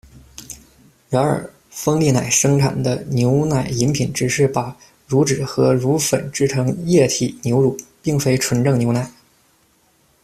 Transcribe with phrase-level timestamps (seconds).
[1.09, 9.11] 然而，「丰力奶」生产的牛奶饮品只是把乳脂和乳粉制成液体牛乳，并非纯正牛奶。